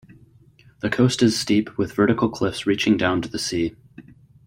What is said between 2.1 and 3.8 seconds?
cliffs reaching down to the sea.